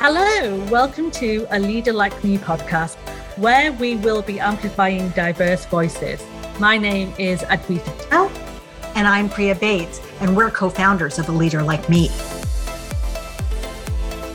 [0.00, 2.94] Hello, welcome to a Leader Like Me podcast,
[3.36, 6.24] where we will be amplifying diverse voices.
[6.60, 8.30] My name is Advita Patel.
[8.94, 12.10] And I'm Priya Bates, and we're co founders of A Leader Like Me.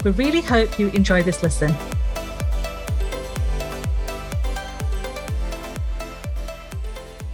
[0.04, 1.74] We really hope you enjoy this listen.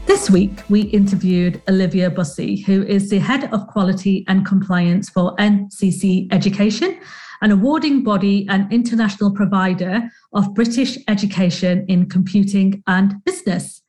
[0.06, 5.36] This week, we interviewed Olivia Bussey, who is the head of quality and compliance for
[5.38, 7.00] NCC Education,
[7.42, 13.82] an awarding body and international provider of British education in computing and business.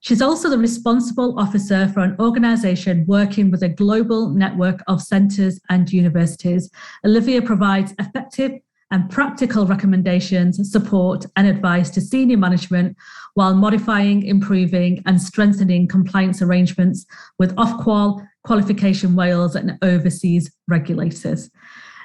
[0.00, 5.60] She's also the responsible officer for an organization working with a global network of centers
[5.68, 6.70] and universities.
[7.04, 8.52] Olivia provides effective
[8.90, 12.96] and practical recommendations, support, and advice to senior management
[13.34, 17.04] while modifying, improving, and strengthening compliance arrangements
[17.38, 21.50] with Ofqual, Qualification Wales, and overseas regulators.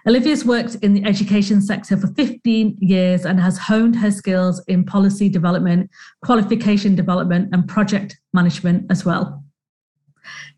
[0.06, 4.84] Olivia's worked in the education sector for 15 years and has honed her skills in
[4.84, 5.90] policy development,
[6.26, 9.44] qualification development, and project management as well.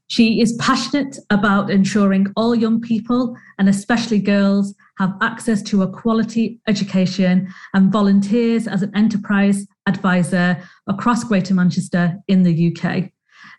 [0.07, 5.91] She is passionate about ensuring all young people, and especially girls, have access to a
[5.91, 13.11] quality education and volunteers as an enterprise advisor across Greater Manchester in the UK.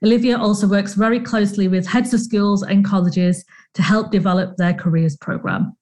[0.05, 4.74] Olivia also works very closely with heads of schools and colleges to help develop their
[4.74, 5.77] careers program.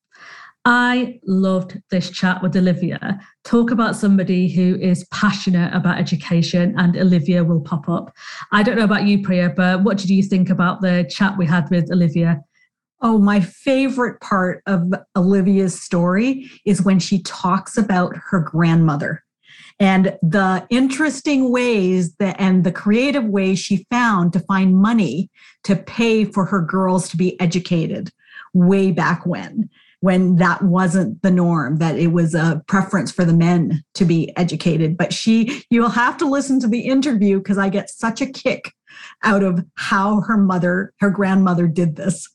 [0.66, 3.20] I loved this chat with Olivia.
[3.44, 8.14] Talk about somebody who is passionate about education, and Olivia will pop up.
[8.50, 11.44] I don't know about you, Priya, but what did you think about the chat we
[11.44, 12.40] had with Olivia?
[13.02, 19.22] Oh, my favorite part of Olivia's story is when she talks about her grandmother
[19.80, 25.30] and the interesting ways that and the creative ways she found to find money
[25.64, 28.10] to pay for her girls to be educated
[28.52, 29.68] way back when
[30.00, 34.36] when that wasn't the norm that it was a preference for the men to be
[34.36, 34.98] educated.
[34.98, 38.72] But she you'll have to listen to the interview because i get such a kick
[39.22, 42.28] out of how her mother her grandmother did this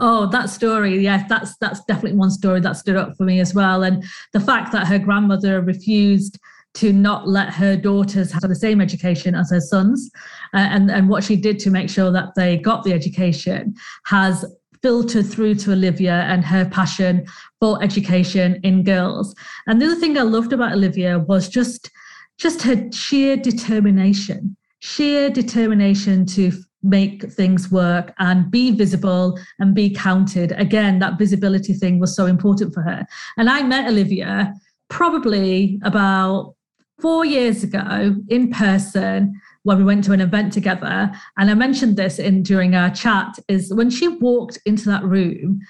[0.00, 0.98] Oh, that story.
[0.98, 3.82] Yes, that's that's definitely one story that stood up for me as well.
[3.82, 6.38] And the fact that her grandmother refused
[6.74, 10.10] to not let her daughters have the same education as her sons,
[10.54, 14.44] uh, and and what she did to make sure that they got the education has
[14.82, 17.26] filtered through to Olivia and her passion
[17.58, 19.34] for education in girls.
[19.66, 21.90] And the other thing I loved about Olivia was just
[22.36, 26.52] just her sheer determination, sheer determination to
[26.82, 30.52] make things work and be visible and be counted.
[30.52, 33.06] Again, that visibility thing was so important for her.
[33.36, 34.54] And I met Olivia
[34.88, 36.54] probably about
[37.00, 41.10] four years ago in person when we went to an event together.
[41.36, 45.60] And I mentioned this in during our chat is when she walked into that room,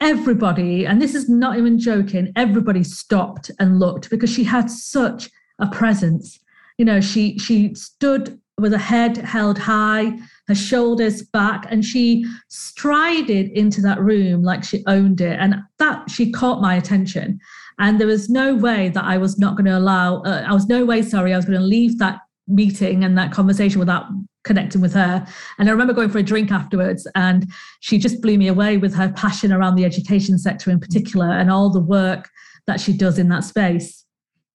[0.00, 5.30] everybody, and this is not even joking, everybody stopped and looked because she had such
[5.58, 6.38] a presence.
[6.78, 12.24] You know, she she stood with her head held high, her shoulders back, and she
[12.48, 15.38] strided into that room like she owned it.
[15.40, 17.40] And that she caught my attention.
[17.78, 20.66] And there was no way that I was not going to allow, uh, I was
[20.66, 24.06] no way, sorry, I was going to leave that meeting and that conversation without
[24.44, 25.26] connecting with her.
[25.58, 27.46] And I remember going for a drink afterwards, and
[27.80, 31.50] she just blew me away with her passion around the education sector in particular and
[31.50, 32.30] all the work
[32.66, 34.05] that she does in that space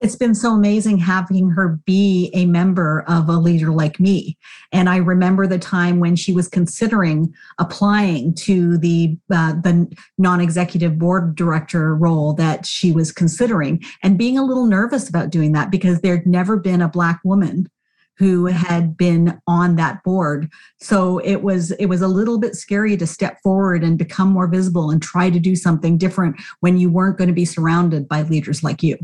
[0.02, 4.38] it's been so amazing having her be a member of a leader like me.
[4.72, 10.98] And I remember the time when she was considering applying to the uh, the non-executive
[10.98, 15.70] board director role that she was considering, and being a little nervous about doing that
[15.70, 17.70] because there'd never been a black woman
[18.18, 20.48] who had been on that board
[20.80, 24.48] so it was it was a little bit scary to step forward and become more
[24.48, 28.22] visible and try to do something different when you weren't going to be surrounded by
[28.22, 28.98] leaders like you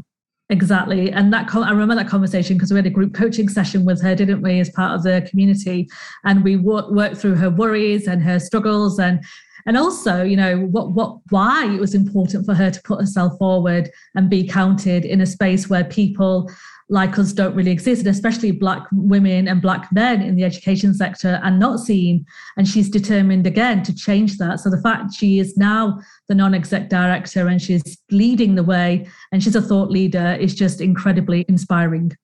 [0.50, 1.12] Exactly.
[1.12, 4.16] And that I remember that conversation because we had a group coaching session with her,
[4.16, 5.90] didn't we, as part of the community?
[6.24, 9.22] And we worked through her worries and her struggles and
[9.67, 13.37] and also, you know, what what why it was important for her to put herself
[13.37, 16.49] forward and be counted in a space where people
[16.90, 20.93] like us don't really exist, and especially Black women and Black men in the education
[20.93, 22.25] sector are not seen.
[22.55, 24.61] And she's determined again to change that.
[24.61, 25.99] So the fact she is now
[26.29, 30.55] the non exec director and she's leading the way and she's a thought leader is
[30.55, 32.16] just incredibly inspiring.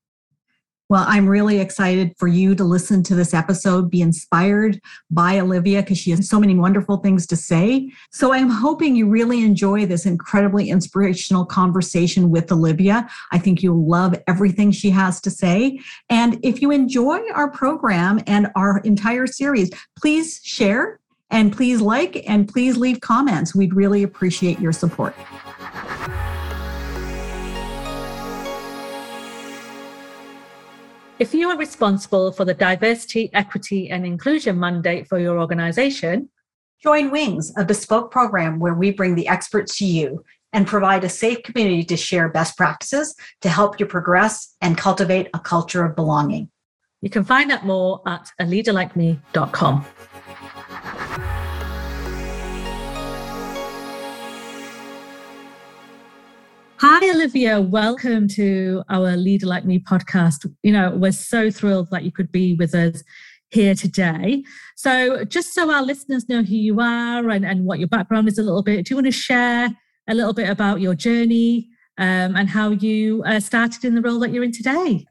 [0.90, 5.82] Well, I'm really excited for you to listen to this episode, be inspired by Olivia
[5.82, 7.90] because she has so many wonderful things to say.
[8.12, 13.08] So I'm hoping you really enjoy this incredibly inspirational conversation with Olivia.
[13.32, 15.80] I think you'll love everything she has to say.
[16.10, 21.00] And if you enjoy our program and our entire series, please share
[21.30, 23.56] and please like and please leave comments.
[23.56, 25.16] We'd really appreciate your support.
[31.20, 36.30] If you are responsible for the diversity, equity, and inclusion mandate for your organization,
[36.82, 41.10] join Wings, a bespoke program where we bring the experts to you and provide a
[41.10, 45.96] safe community to share best practices to help you progress and cultivate a culture of
[45.96, 46.50] belonging.
[47.02, 48.46] You can find out more at a
[56.86, 57.62] Hi, Olivia.
[57.62, 60.54] Welcome to our Leader Like Me podcast.
[60.64, 63.06] You know, we're so thrilled that you could be with us
[63.52, 64.44] here today.
[64.76, 68.38] So, just so our listeners know who you are and, and what your background is
[68.38, 69.70] a little bit, do you want to share
[70.10, 71.70] a little bit about your journey
[72.00, 75.06] um, and how you uh, started in the role that you're in today?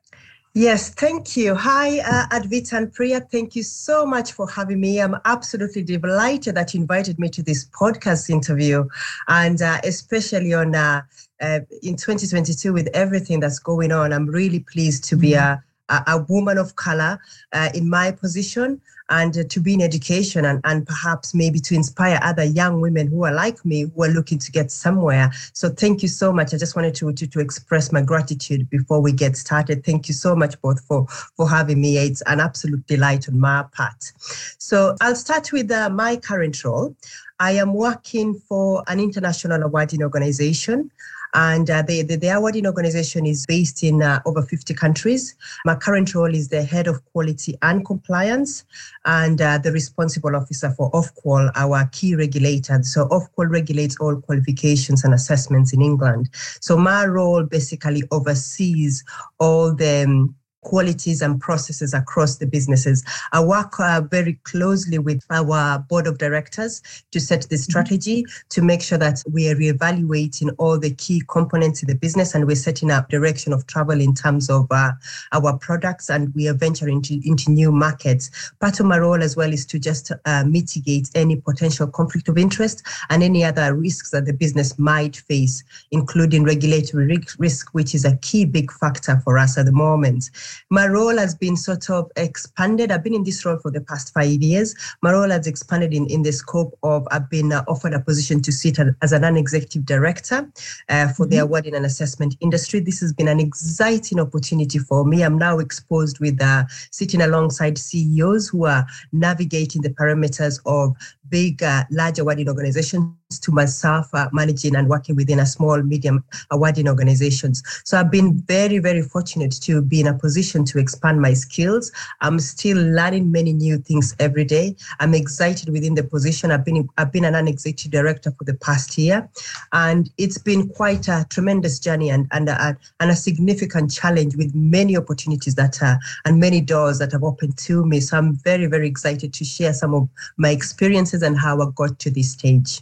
[0.55, 1.55] Yes, thank you.
[1.55, 3.21] Hi, uh, Advita and Priya.
[3.21, 5.01] Thank you so much for having me.
[5.01, 8.87] I'm absolutely delighted that you invited me to this podcast interview,
[9.29, 11.01] and uh, especially on uh,
[11.43, 14.13] uh, in 2022 with everything that's going on.
[14.13, 15.55] I'm really pleased to be mm-hmm.
[15.55, 15.63] a
[16.07, 17.19] a, woman of color
[17.53, 18.81] uh, in my position
[19.11, 23.07] and uh, to be in education and, and perhaps maybe to inspire other young women
[23.07, 25.31] who are like me who are looking to get somewhere.
[25.53, 26.55] So thank you so much.
[26.55, 29.85] I just wanted to, to, to express my gratitude before we get started.
[29.85, 31.07] Thank you so much both for,
[31.37, 31.99] for having me.
[31.99, 34.13] It's an absolute delight on my part.
[34.59, 36.97] So I'll start with uh, my current role.
[37.39, 40.91] I am working for an international awarding organization
[41.35, 45.35] and uh, the, the, the, awarding organization is based in uh, over 50 countries.
[45.65, 48.65] My current role is the head of quality and compliance
[49.05, 52.83] and uh, the responsible officer for Ofqual, our key regulator.
[52.83, 56.29] So Ofqual regulates all qualifications and assessments in England.
[56.61, 59.05] So my role basically oversees
[59.39, 63.05] all the um, qualities and processes across the businesses.
[63.33, 67.63] I work uh, very closely with our board of directors to set the mm-hmm.
[67.63, 68.49] strategy mm-hmm.
[68.49, 72.47] to make sure that we are reevaluating all the key components in the business and
[72.47, 74.93] we're setting up direction of travel in terms of uh,
[75.33, 78.53] our products and we are venturing into, into new markets.
[78.61, 82.39] Part of my role as well is to just uh, mitigate any potential conflict of
[82.39, 88.05] interest and any other risks that the business might face, including regulatory risk, which is
[88.05, 90.31] a key big factor for us at the moment.
[90.71, 92.91] My role has been sort of expanded.
[92.91, 94.75] I've been in this role for the past five years.
[95.03, 98.43] My role has expanded in, in the scope of I've been uh, offered a position
[98.43, 100.51] to sit as a non-executive director
[100.89, 101.31] uh, for mm-hmm.
[101.31, 102.81] the awarding and assessment industry.
[102.81, 105.23] This has been an exciting opportunity for me.
[105.23, 110.97] I'm now exposed with uh, sitting alongside CEOs who are navigating the parameters of
[111.33, 116.23] big, uh, large awarding organizations to myself uh, managing and working within a small, medium
[116.51, 117.63] awarding organizations.
[117.85, 121.93] So I've been very, very fortunate to be in a position to expand my skills.
[122.21, 124.77] I'm still learning many new things every day.
[125.01, 126.51] I'm excited within the position.
[126.51, 129.29] I've been I've been an executive director for the past year,
[129.73, 134.55] and it's been quite a tremendous journey and and a, and a significant challenge with
[134.55, 138.01] many opportunities that are and many doors that have opened to me.
[138.01, 141.99] So I'm very, very excited to share some of my experiences and how I got
[142.01, 142.81] to this stage.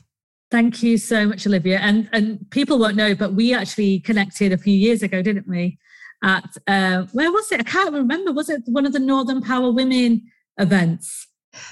[0.51, 1.79] Thank you so much, Olivia.
[1.79, 5.79] And and people won't know, but we actually connected a few years ago, didn't we?
[6.23, 7.61] At uh, where was it?
[7.61, 8.33] I can't remember.
[8.33, 11.29] Was it one of the Northern Power Women events?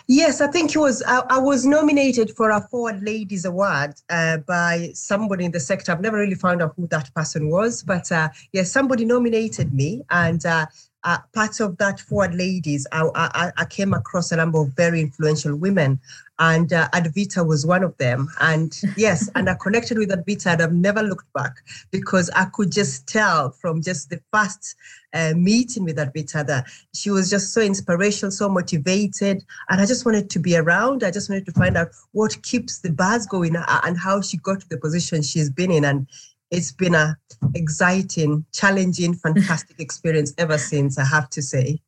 [0.08, 1.02] Yes, I think it was.
[1.06, 5.92] I, I was nominated for a Forward Ladies Award uh, by somebody in the sector.
[5.92, 9.72] I've never really found out who that person was, but uh, yes, yeah, somebody nominated
[9.72, 10.66] me, and uh,
[11.08, 15.00] uh, part of that Forward Ladies, I, I, I, came across a number of very
[15.00, 15.98] influential women,
[16.38, 18.28] and uh, Advita was one of them.
[18.40, 22.70] And yes, and I connected with Advita, and I've never looked back because I could
[22.70, 24.74] just tell from just the first
[25.14, 30.04] uh, meeting with Advita that she was just so inspirational, so motivated, and I just
[30.04, 31.04] wanted to be around.
[31.04, 34.36] I just wanted to find out what keeps the buzz going uh, and how she
[34.36, 35.86] got to the position she's been in.
[35.86, 36.06] And
[36.50, 37.16] it's been a
[37.54, 41.80] exciting, challenging, fantastic experience ever since, I have to say.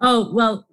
[0.00, 0.66] Oh, well,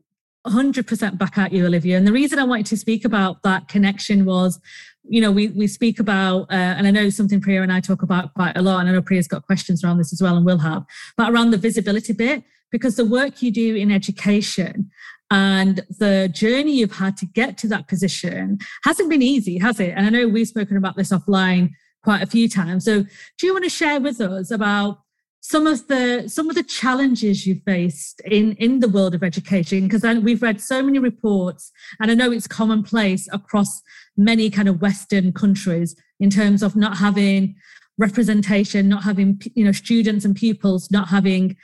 [0.48, 1.98] 100% back at you, Olivia.
[1.98, 4.60] And the reason I wanted to speak about that connection was,
[5.04, 8.02] you know, we we speak about, uh, and I know something Priya and I talk
[8.02, 10.46] about quite a lot, and I know Priya's got questions around this as well, and
[10.46, 10.86] will have,
[11.18, 14.90] but around the visibility bit, because the work you do in education
[15.30, 19.94] and the journey you've had to get to that position hasn't been easy, has it?
[19.96, 21.72] And I know we've spoken about this offline
[22.03, 22.86] quite a few times.
[22.86, 23.03] So
[23.38, 25.00] do you want to share with us about
[25.43, 29.88] some of the some of the challenges you faced in in the world of education
[29.88, 31.69] because we've read so many reports
[32.00, 33.81] and i know it's commonplace across
[34.15, 37.53] many kind of western countries in terms of not having
[37.98, 41.57] representation not having you know students and pupils not having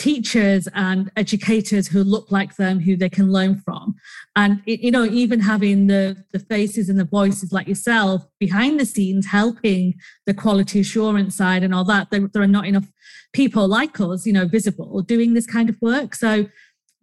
[0.00, 3.89] teachers and educators who look like them who they can learn from
[4.36, 8.78] and it, you know even having the the faces and the voices like yourself behind
[8.78, 9.94] the scenes helping
[10.26, 12.86] the quality assurance side and all that there, there are not enough
[13.32, 16.14] people like us you know visible doing this kind of work.
[16.14, 16.46] So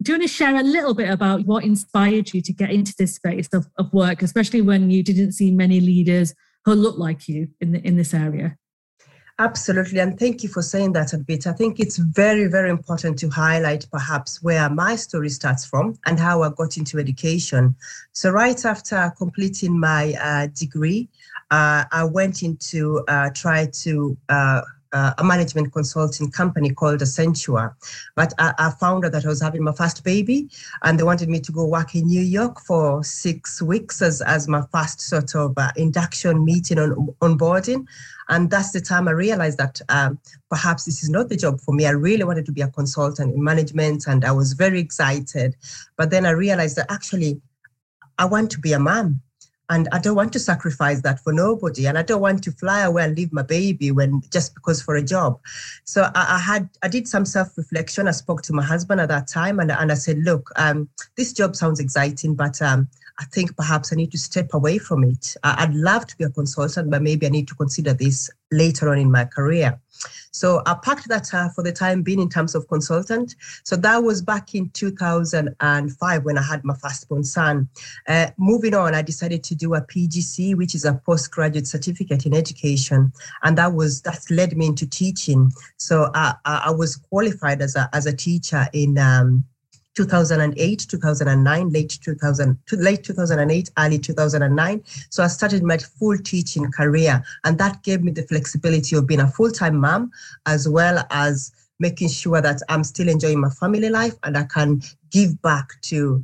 [0.00, 2.94] do you want to share a little bit about what inspired you to get into
[2.96, 7.28] this space of, of work especially when you didn't see many leaders who look like
[7.28, 8.56] you in the, in this area
[9.40, 10.00] Absolutely.
[10.00, 11.46] And thank you for saying that, bit.
[11.46, 16.18] I think it's very, very important to highlight perhaps where my story starts from and
[16.18, 17.76] how I got into education.
[18.12, 21.08] So, right after completing my uh, degree,
[21.52, 27.74] uh, I went into uh, try to uh, uh, a management consulting company called Accenture.
[28.16, 30.48] But I, I, found out that I was having my first baby
[30.82, 34.48] and they wanted me to go work in New York for six weeks as, as
[34.48, 37.86] my first sort of uh, induction meeting on onboarding.
[38.28, 40.18] And that's the time I realized that um,
[40.50, 41.86] perhaps this is not the job for me.
[41.86, 45.56] I really wanted to be a consultant in management and I was very excited.
[45.96, 47.40] But then I realized that actually
[48.18, 49.22] I want to be a mom
[49.70, 51.86] and I don't want to sacrifice that for nobody.
[51.86, 54.96] And I don't want to fly away and leave my baby when just because for
[54.96, 55.38] a job.
[55.84, 58.08] So I, I had I did some self-reflection.
[58.08, 61.32] I spoke to my husband at that time and, and I said, look, um, this
[61.32, 62.88] job sounds exciting, but um,
[63.20, 65.34] I think perhaps I need to step away from it.
[65.42, 68.98] I'd love to be a consultant, but maybe I need to consider this later on
[68.98, 69.78] in my career.
[70.30, 73.34] So I packed that uh, for the time being in terms of consultant.
[73.64, 77.68] So that was back in 2005 when I had my firstborn son.
[78.06, 82.34] Uh, moving on, I decided to do a PGC, which is a postgraduate certificate in
[82.34, 83.12] education,
[83.42, 85.52] and that was that led me into teaching.
[85.76, 88.98] So I, I was qualified as a as a teacher in.
[88.98, 89.44] Um,
[89.98, 94.84] 2008, 2009, late 2000, late 2008, early 2009.
[95.10, 99.20] So I started my full teaching career, and that gave me the flexibility of being
[99.20, 100.12] a full-time mom,
[100.46, 101.50] as well as
[101.80, 106.22] making sure that I'm still enjoying my family life and I can give back to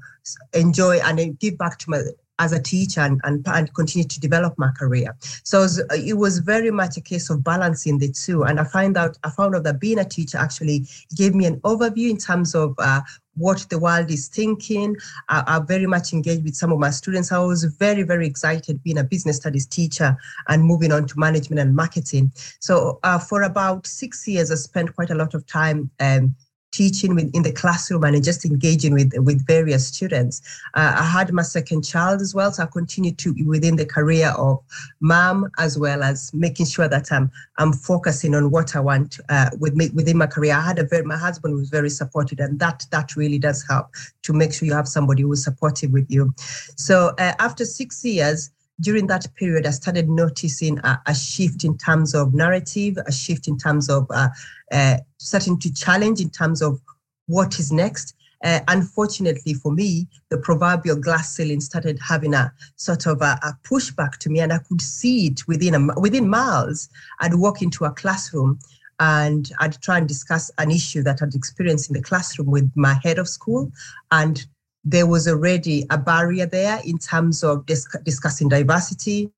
[0.53, 2.03] enjoy and give back to my
[2.41, 5.15] as a teacher and, and, and, continue to develop my career.
[5.45, 8.43] So it was, it was, very much a case of balancing the two.
[8.43, 11.61] And I find out I found out that being a teacher actually gave me an
[11.61, 13.03] overview in terms of uh,
[13.37, 14.97] what the world is thinking.
[15.29, 17.33] I, very much engaged with some of my students.
[17.33, 20.17] I was very, very excited being a business studies teacher
[20.49, 22.33] and moving on to management and marketing.
[22.61, 26.35] So uh, for about six years, I spent quite a lot of time um,
[26.75, 30.43] teaching in the classroom and just engaging with, with various students.
[30.75, 34.35] Uh, I had my second child as well, so I continued to within the career
[34.37, 34.59] of
[34.99, 39.51] mom as well as making sure that I'm I'm focusing on what I want uh,
[39.61, 40.55] with me within my career.
[40.55, 43.87] I had a very my husband was very supportive, and that that really does help
[44.23, 46.35] to make sure you have somebody who's supportive with you.
[46.77, 48.51] So uh, after six years,
[48.81, 53.47] during that period, I started noticing a, a, shift in terms of narrative, a shift
[53.47, 54.29] in terms of uh,
[54.75, 56.81] uh, starting to challenge in terms of
[57.27, 58.15] what is next.
[58.43, 63.57] Uh, unfortunately for me, the proverbial glass ceiling started having a sort of a, a
[63.65, 66.91] pushback to me, and I could see it within a, within miles.
[67.21, 68.59] I'd walk into a classroom
[69.01, 72.99] and I'd try and discuss an issue that I'd experienced in the classroom with my
[73.03, 73.73] head of school,
[74.11, 74.45] and
[74.85, 79.31] there was already a barrier there in terms of dis- discussing diversity,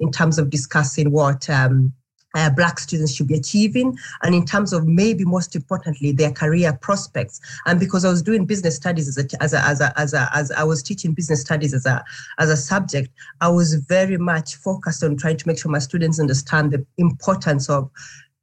[0.00, 1.94] in terms of discussing what um,
[2.34, 6.72] uh, Black students should be achieving, and in terms of maybe most importantly their career
[6.80, 7.40] prospects.
[7.66, 10.30] And because I was doing business studies as a, as a, as a, as, a,
[10.34, 12.04] as I was teaching business studies as a
[12.38, 13.10] as a subject,
[13.40, 17.68] I was very much focused on trying to make sure my students understand the importance
[17.68, 17.90] of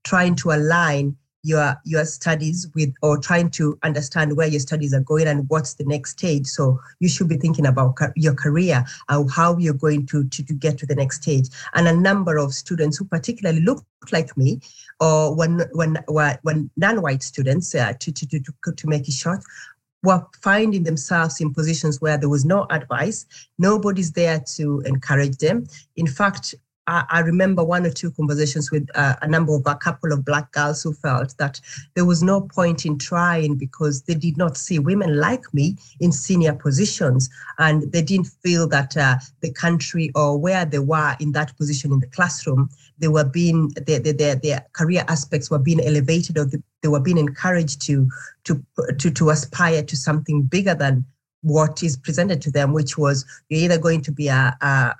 [0.04, 5.02] trying to align your your studies with or trying to understand where your studies are
[5.02, 6.48] going and what's the next stage.
[6.48, 10.44] So you should be thinking about ca- your career and how you're going to, to
[10.44, 11.48] to get to the next stage.
[11.74, 14.60] And a number of students who particularly look like me
[15.00, 15.98] or when when
[16.42, 19.44] when non-white students uh, to, to to to make it short
[20.04, 23.26] were finding themselves in positions where there was no advice.
[23.58, 25.68] Nobody's there to encourage them.
[25.96, 26.56] In fact
[26.88, 30.52] I, remember one or two conversations with uh, a number of a couple of black
[30.54, 31.60] girls who felt that
[31.96, 36.14] there was no point in trying because they did not see women like me in
[36.14, 41.34] senior positions, and they didn't feel that uh, the country or where they were in
[41.34, 45.82] that position in the classroom, they were being their their, their career aspects were being
[45.82, 46.50] elevated or
[46.82, 48.08] they were being encouraged to
[48.46, 48.64] to
[48.98, 51.06] to to aspire to something bigger than
[51.48, 54.94] what is presented to them, which was you're either going to be a, a,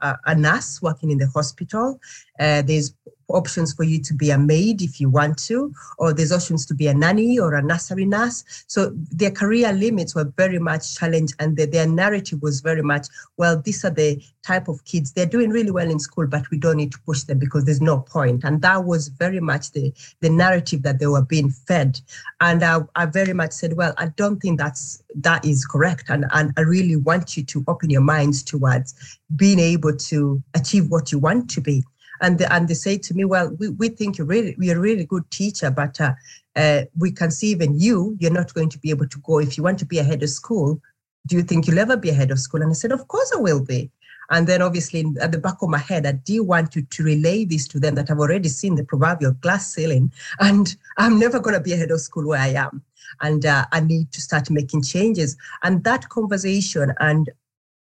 [0.00, 2.00] a, a nurse working in the hospital,
[2.38, 2.94] uh, there's
[3.28, 6.74] options for you to be a maid if you want to, or there's options to
[6.74, 8.44] be a nanny or a nursery nurse.
[8.66, 13.08] So their career limits were very much challenged, and the, their narrative was very much,
[13.36, 16.58] well, these are the type of kids they're doing really well in school, but we
[16.58, 18.44] don't need to push them because there's no point.
[18.44, 22.00] And that was very much the the narrative that they were being fed.
[22.40, 26.26] And I, I very much said, well, I don't think that's that is correct, and
[26.32, 28.94] and I really want you to open your minds towards
[29.36, 31.82] being able to achieve what you want to be
[32.20, 34.80] and they, and they say to me, well, we, we think you're really you're a
[34.80, 36.14] really good teacher, but uh,
[36.56, 39.38] uh, we can see even you, you're not going to be able to go.
[39.38, 40.80] If you want to be ahead of school,
[41.26, 42.62] do you think you'll ever be ahead of school?
[42.62, 43.90] And I said, of course I will be.
[44.30, 47.44] And then obviously at the back of my head, I do want to, to relay
[47.44, 51.54] this to them that I've already seen the proverbial glass ceiling and I'm never going
[51.54, 52.82] to be ahead of school where I am.
[53.20, 55.36] And uh, I need to start making changes.
[55.62, 57.30] And that conversation and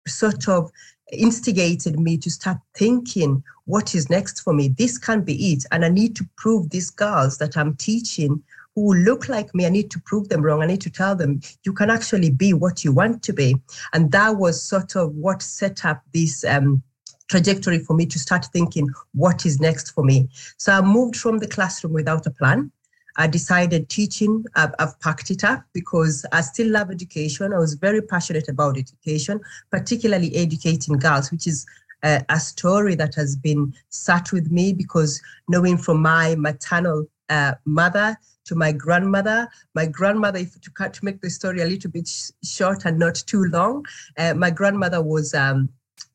[0.07, 0.71] sort of
[1.13, 4.69] instigated me to start thinking what is next for me?
[4.69, 5.65] This can't be it.
[5.71, 8.43] And i need to prove these girls that i'm teaching
[8.77, 9.65] who look like me.
[9.65, 10.63] I need to prove them wrong.
[10.63, 13.57] I need to tell them you can actually be what you want to be.
[13.95, 16.83] And that was sort of what set up this um,
[17.29, 20.29] trajectory for me to start thinking what is next for me?
[20.59, 22.71] So i moved from the classroom without a plan
[23.17, 27.53] I decided teaching, I've, I've, packed it up because I still love education.
[27.53, 31.67] I was very passionate about education, particularly educating girls, which is
[32.05, 37.55] a, a story that has been sat with me because knowing from my maternal uh,
[37.65, 39.49] mother to my grandmother.
[39.75, 42.99] My grandmother, if to, cut, to make the story a little bit sh- short and
[42.99, 43.85] not too long,
[44.19, 45.69] uh, my grandmother was um,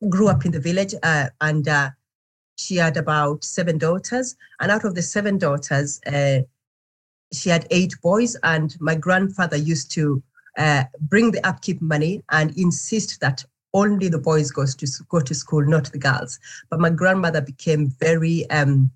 [0.09, 1.89] grew up in the village uh, and uh,
[2.55, 4.35] she had about seven daughters.
[4.59, 6.39] And out of the seven daughters, uh,
[7.33, 10.21] she had eight boys, and my grandfather used to
[10.57, 15.33] uh, bring the upkeep money and insist that only the boys goes to go to
[15.33, 16.39] school, not the girls.
[16.69, 18.91] But my grandmother became very um,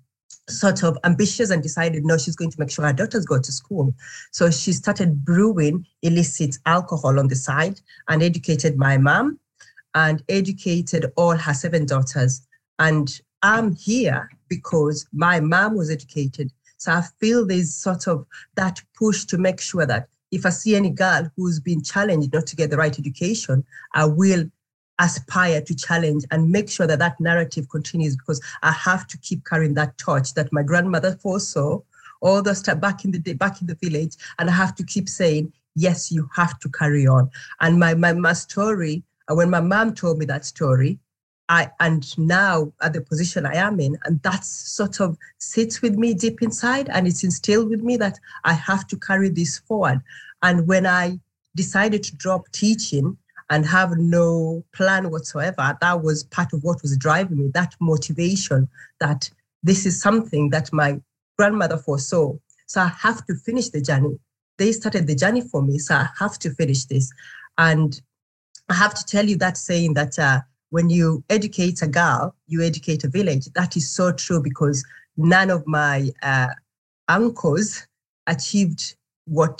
[0.48, 3.52] sort of ambitious and decided no, she's going to make sure her daughters go to
[3.52, 3.94] school.
[4.32, 9.40] So she started brewing illicit alcohol on the side and educated my mom
[9.94, 12.46] and educated all her seven daughters.
[12.78, 18.80] And I'm here because my mom was educated so I feel there's sort of that
[18.94, 22.56] push to make sure that if I see any girl who's been challenged not to
[22.56, 23.64] get the right education,
[23.94, 24.44] I will
[24.98, 29.44] aspire to challenge and make sure that that narrative continues because I have to keep
[29.44, 31.80] carrying that torch that my grandmother foresaw
[32.20, 34.84] all the stuff back in the day, back in the village, and I have to
[34.84, 37.30] keep saying, yes, you have to carry on.
[37.60, 40.98] And my my, my story, uh, when my mom told me that story,
[41.48, 45.94] I and now at the position I am in, and that sort of sits with
[45.94, 50.00] me deep inside, and it's instilled with me that I have to carry this forward.
[50.42, 51.20] And when I
[51.54, 53.16] decided to drop teaching
[53.48, 57.50] and have no plan whatsoever, that was part of what was driving me.
[57.54, 59.30] That motivation that
[59.62, 61.00] this is something that my
[61.38, 62.34] grandmother foresaw.
[62.66, 64.18] So I have to finish the journey.
[64.58, 67.12] They started the journey for me, so I have to finish this.
[67.56, 68.00] And
[68.68, 70.18] I have to tell you that saying that.
[70.18, 70.40] Uh,
[70.76, 73.46] when you educate a girl, you educate a village.
[73.54, 74.84] That is so true because
[75.16, 76.48] none of my uh,
[77.08, 77.86] uncles
[78.26, 79.58] achieved what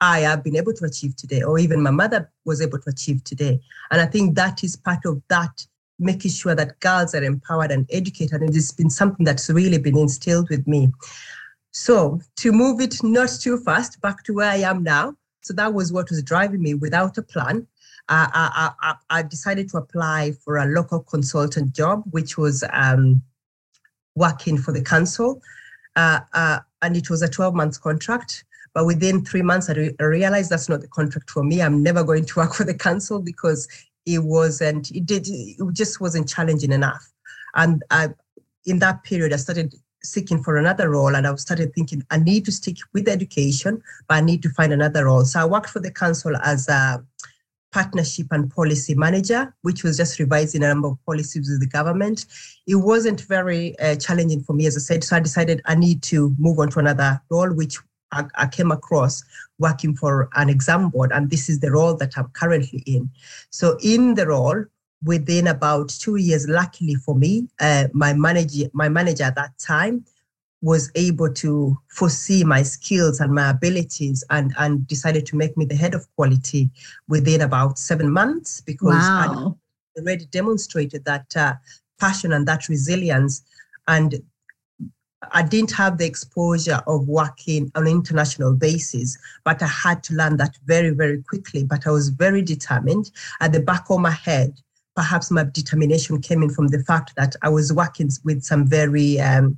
[0.00, 3.22] I have been able to achieve today, or even my mother was able to achieve
[3.22, 3.60] today.
[3.92, 5.54] And I think that is part of that,
[6.00, 8.40] making sure that girls are empowered and educated.
[8.42, 10.90] And it's been something that's really been instilled with me.
[11.70, 15.14] So to move it not too fast, back to where I am now.
[15.42, 17.68] So that was what was driving me without a plan.
[18.10, 23.22] I, I, I, decided to apply for a local consultant job, which was um,
[24.16, 25.40] working for the council.
[25.94, 28.44] Uh, uh, and it was a 12 month contract.
[28.74, 31.62] But within three months, I, re- I, realized that's not the contract for me.
[31.62, 33.68] I'm never going to work for the council because
[34.06, 37.08] it wasn't, it did, it just wasn't challenging enough.
[37.54, 38.08] And I,
[38.66, 42.44] in that period, I started seeking for another role and I started thinking I need
[42.46, 45.24] to stick with education, but I need to find another role.
[45.24, 47.04] So I worked for the council as a
[47.72, 52.26] partnership and policy manager, which was just revising a number of policies with the government.
[52.66, 55.04] It wasn't very uh, challenging for me, as I said.
[55.04, 57.78] So I decided I need to move on to another role, which
[58.12, 59.22] I, I, came across
[59.58, 61.12] working for an exam board.
[61.12, 63.10] And this is the role that I'm currently in.
[63.50, 64.64] So in the role,
[65.02, 70.04] within about two years, luckily for me, uh, my manager, my manager at that time
[70.62, 75.64] was able to foresee my skills and my abilities and, and decided to make me
[75.64, 76.70] the head of quality
[77.08, 79.56] within about seven months because wow.
[79.96, 81.54] I already demonstrated that uh,
[81.98, 83.42] passion and that resilience.
[83.88, 84.22] And
[85.32, 90.14] I didn't have the exposure of working on an international basis, but I had to
[90.14, 91.64] learn that very, very quickly.
[91.64, 93.10] But I was very determined.
[93.40, 94.60] At the back of my head,
[94.96, 99.20] perhaps my determination came in from the fact that I was working with some very
[99.20, 99.56] um,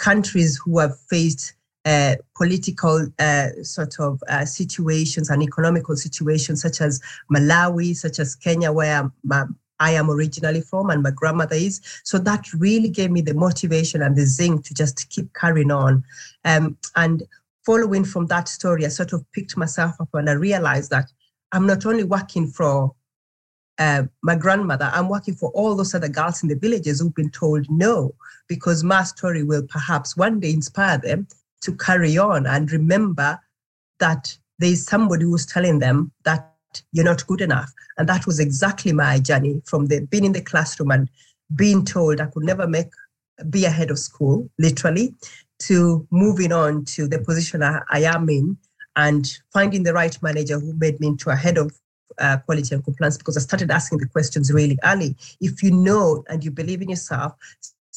[0.00, 6.80] countries who have faced uh, political uh, sort of uh, situations and economical situations, such
[6.80, 7.00] as
[7.32, 9.44] Malawi, such as Kenya, where my,
[9.78, 11.80] I am originally from and my grandmother is.
[12.04, 16.04] So that really gave me the motivation and the zinc to just keep carrying on.
[16.44, 17.22] Um, and
[17.64, 21.10] following from that story, I sort of picked myself up and I realized that
[21.52, 22.94] I'm not only working for
[23.78, 27.30] uh, my grandmother, I'm working for all those other girls in the villages who've been
[27.30, 28.14] told no,
[28.50, 31.26] because my story will perhaps one day inspire them
[31.62, 33.38] to carry on and remember
[34.00, 36.52] that there is somebody who's telling them that
[36.92, 37.72] you're not good enough.
[37.96, 41.08] And that was exactly my journey from the being in the classroom and
[41.54, 42.90] being told I could never make
[43.48, 45.14] be ahead of school, literally,
[45.60, 48.58] to moving on to the position I, I am in
[48.96, 51.72] and finding the right manager who made me into a head of
[52.18, 55.16] uh, quality and compliance because I started asking the questions really early.
[55.40, 57.34] If you know and you believe in yourself,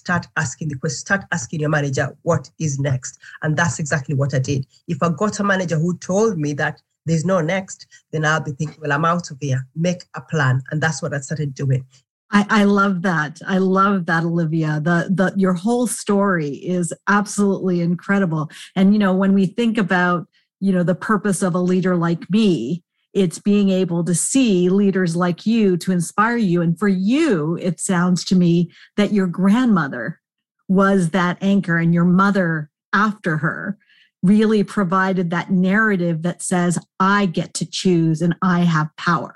[0.03, 3.17] start asking the question, start asking your manager what is next.
[3.41, 4.67] And that's exactly what I did.
[4.87, 8.51] If I got a manager who told me that there's no next, then I'll be
[8.51, 9.65] thinking, well, I'm out of here.
[9.75, 10.61] Make a plan.
[10.71, 11.85] And that's what I started doing.
[12.31, 13.39] I, I love that.
[13.47, 14.81] I love that, Olivia.
[14.83, 18.49] The the your whole story is absolutely incredible.
[18.75, 20.27] And you know, when we think about,
[20.59, 22.83] you know, the purpose of a leader like me,
[23.13, 26.62] it's being able to see leaders like you to inspire you.
[26.62, 30.19] And for you, it sounds to me that your grandmother
[30.67, 33.78] was that anchor and your mother after her
[34.23, 39.36] really provided that narrative that says, I get to choose and I have power.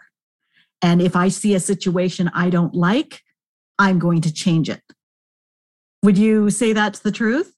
[0.82, 3.22] And if I see a situation I don't like,
[3.78, 4.82] I'm going to change it.
[6.04, 7.54] Would you say that's the truth?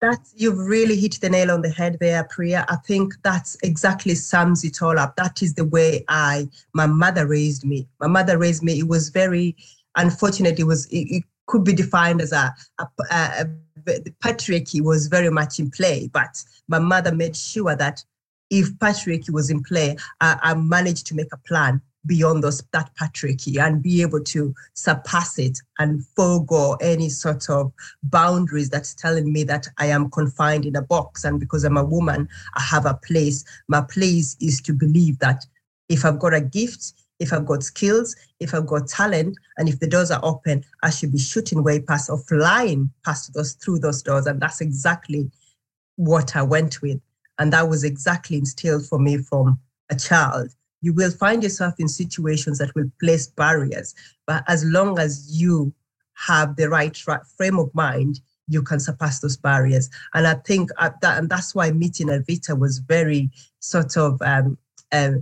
[0.00, 2.66] That's you've really hit the nail on the head there, Priya.
[2.68, 5.16] I think that's exactly sums it all up.
[5.16, 7.88] That is the way I my mother raised me.
[8.00, 8.78] My mother raised me.
[8.78, 9.56] It was very
[9.96, 10.58] unfortunate.
[10.58, 13.46] It was it, it could be defined as a, a, a,
[13.84, 18.02] the patriarchy was very much in play, but my mother made sure that
[18.50, 22.90] if patriarchy was in play, I, I managed to make a plan beyond those, that
[22.96, 29.32] patriarchy and be able to surpass it and forego any sort of boundaries that's telling
[29.32, 31.24] me that I am confined in a box.
[31.24, 33.44] And because I'm a woman, I have a place.
[33.68, 35.44] My place is to believe that
[35.88, 39.78] if I've got a gift, if I've got skills, if I've got talent, and if
[39.80, 43.78] the doors are open, I should be shooting way past or flying past those through
[43.80, 44.26] those doors.
[44.26, 45.30] And that's exactly
[45.96, 47.00] what I went with.
[47.38, 49.58] And that was exactly instilled for me from
[49.90, 53.94] a child you will find yourself in situations that will place barriers.
[54.26, 55.72] But as long as you
[56.12, 56.94] have the right
[57.36, 59.88] frame of mind, you can surpass those barriers.
[60.12, 64.58] And I think uh, that, and that's why meeting Advita was very sort of um,
[64.92, 65.12] uh,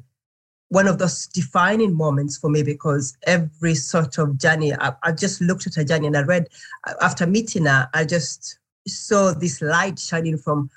[0.71, 5.41] one of those defining moments for me because every sort of journey, I, I just
[5.41, 6.49] looked at her journey and I read
[7.01, 10.71] after meeting her, I just saw this light shining from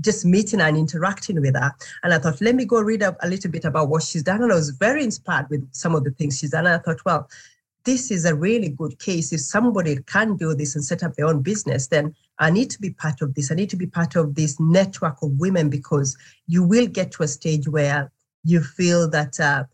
[0.00, 1.72] just meeting and interacting with her.
[2.02, 4.42] And I thought, let me go read a, a little bit about what she's done.
[4.42, 6.66] And I was very inspired with some of the things she's done.
[6.66, 7.28] And I thought, well,
[7.84, 9.32] this is a really good case.
[9.32, 12.80] If somebody can do this and set up their own business, then I need to
[12.80, 13.50] be part of this.
[13.50, 16.16] I need to be part of this network of women because
[16.46, 18.10] you will get to a stage where
[18.44, 19.64] you feel that uh,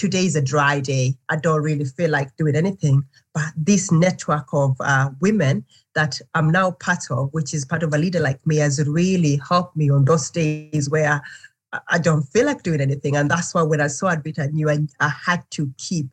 [0.00, 1.14] today is a dry day.
[1.28, 3.04] I don't really feel like doing anything.
[3.34, 7.92] But this network of uh, women that I'm now part of, which is part of
[7.92, 11.20] a leader like me, has really helped me on those days where
[11.88, 13.14] I don't feel like doing anything.
[13.14, 16.06] And that's why when I saw Advita, I knew I, I had to keep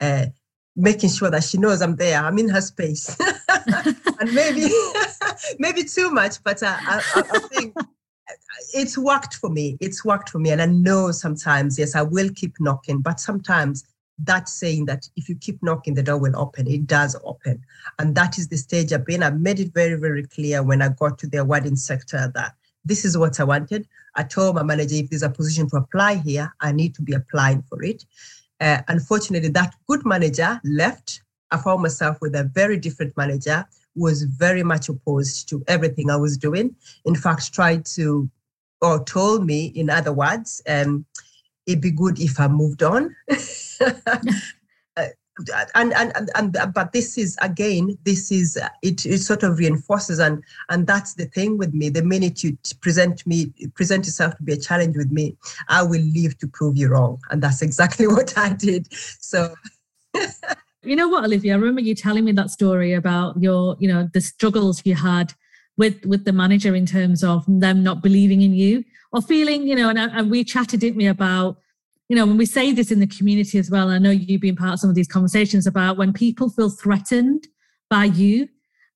[0.00, 0.26] uh,
[0.74, 2.18] making sure that she knows I'm there.
[2.24, 3.14] I'm in her space.
[3.68, 4.70] and maybe
[5.58, 7.76] maybe too much, but uh, I, I, I think
[8.74, 9.76] it's worked for me.
[9.80, 10.50] It's worked for me.
[10.50, 13.84] And I know sometimes, yes, I will keep knocking, but sometimes
[14.22, 16.66] that's saying that if you keep knocking, the door will open.
[16.66, 17.62] It does open.
[17.98, 19.22] And that is the stage I've been.
[19.22, 23.04] I made it very, very clear when I got to the awarding sector that this
[23.04, 23.88] is what I wanted.
[24.16, 27.12] I told my manager if there's a position to apply here, I need to be
[27.12, 28.04] applying for it.
[28.60, 31.22] Uh, unfortunately, that good manager left.
[31.50, 36.10] I found myself with a very different manager who was very much opposed to everything
[36.10, 36.74] I was doing.
[37.04, 38.30] In fact, tried to,
[38.80, 41.04] or told me, in other words, um,
[41.66, 43.14] it'd be good if I moved on.
[44.96, 45.06] Uh,
[45.74, 50.18] and, and, and, and, but this is again this is it, it sort of reinforces
[50.18, 51.88] and and that's the thing with me.
[51.88, 55.36] The minute you present me present yourself to be a challenge with me
[55.68, 57.20] i will leave to prove you wrong.
[57.30, 58.88] And that's exactly what i did.
[58.92, 59.54] So
[60.82, 61.54] you know what olivia?
[61.54, 65.32] I remember you telling me that story about your you know the struggles you had
[65.80, 69.74] with with the manager in terms of them not believing in you or feeling you
[69.74, 71.56] know and, and we chatted didn't we about
[72.10, 74.56] you know, when we say this in the community as well, I know you've been
[74.56, 77.46] part of some of these conversations about when people feel threatened
[77.88, 78.48] by you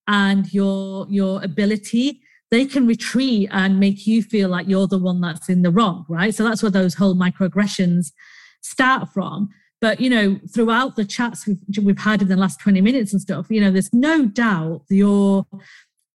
[0.08, 2.20] and your your ability
[2.50, 6.04] they can retreat and make you feel like you're the one that's in the wrong
[6.08, 6.34] right?
[6.34, 8.12] So that's where those whole microaggressions
[8.60, 9.48] start from.
[9.80, 13.22] But you know throughout the chats we've, we've had in the last 20 minutes and
[13.22, 15.46] stuff you know there's no doubt your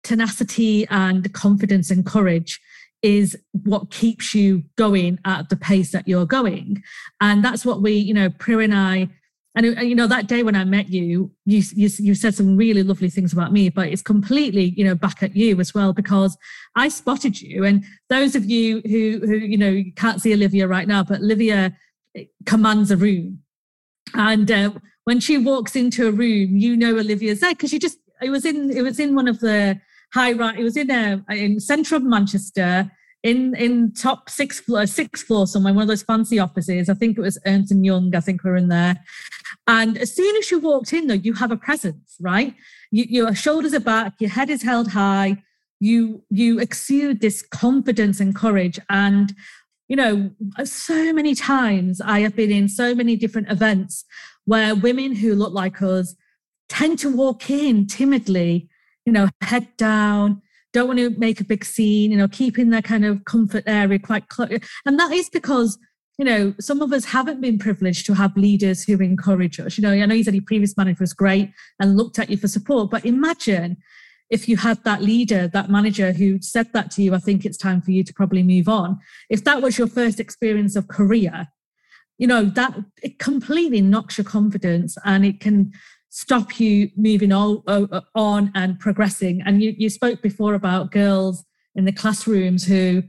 [0.04, 2.60] tenacity and confidence and courage
[3.02, 6.82] is what keeps you going at the pace that you're going
[7.20, 9.08] and that's what we you know Priya and I
[9.58, 12.82] and you know that day when I met you, you, you you said some really
[12.82, 16.36] lovely things about me, but it's completely you know back at you as well because
[16.76, 17.64] I spotted you.
[17.64, 21.20] And those of you who who you know you can't see Olivia right now, but
[21.20, 21.76] Olivia
[22.14, 23.40] eh, commands a room,
[24.14, 24.70] and uh,
[25.04, 28.44] when she walks into a room, you know Olivia's there because she just it was
[28.44, 29.80] in it was in one of the
[30.14, 30.58] high right.
[30.58, 32.90] It was in a in centre of Manchester
[33.22, 36.88] in in top six floor, uh, sixth floor somewhere, one of those fancy offices.
[36.88, 38.14] I think it was Ernst and Young.
[38.14, 38.96] I think we're in there.
[39.66, 42.54] And as soon as you walked in, though, you have a presence, right?
[42.90, 45.42] You, your shoulders are back, your head is held high.
[45.80, 48.78] You you exude this confidence and courage.
[48.88, 49.34] And
[49.88, 54.04] you know, uh, so many times I have been in so many different events
[54.44, 56.14] where women who look like us
[56.68, 58.68] tend to walk in timidly,
[59.08, 60.42] you know, head down,
[60.74, 63.98] don't want to make a big scene, you know, keeping their kind of comfort area
[63.98, 64.50] quite close.
[64.84, 65.78] And that is because,
[66.18, 69.78] you know, some of us haven't been privileged to have leaders who encourage us.
[69.78, 72.36] You know, I know you said your previous manager was great and looked at you
[72.36, 73.78] for support, but imagine
[74.28, 77.56] if you had that leader, that manager who said that to you, I think it's
[77.56, 78.98] time for you to probably move on.
[79.30, 81.48] If that was your first experience of career,
[82.18, 85.72] you know, that it completely knocks your confidence and it can
[86.18, 87.62] stop you moving all,
[88.16, 89.40] on and progressing.
[89.46, 91.44] And you, you spoke before about girls
[91.76, 93.04] in the classrooms who,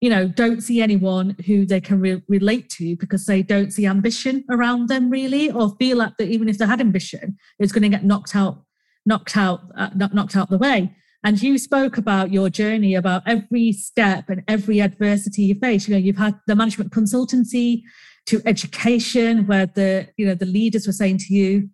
[0.00, 3.84] you know, don't see anyone who they can re- relate to because they don't see
[3.84, 7.82] ambition around them really, or feel like that even if they had ambition, it's going
[7.82, 8.62] to get knocked out,
[9.04, 10.94] knocked out, uh, knocked out the way.
[11.24, 15.88] And you spoke about your journey, about every step and every adversity you face.
[15.88, 17.82] You know, you've had the management consultancy
[18.26, 21.70] to education, where the you know the leaders were saying to you,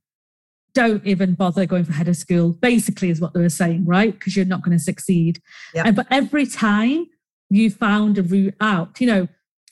[0.74, 4.12] don't even bother going for head of school, basically, is what they were saying, right?
[4.12, 5.40] Because you're not going to succeed.
[5.74, 5.86] Yep.
[5.86, 7.06] And, but every time
[7.50, 9.28] you found a route out, you know,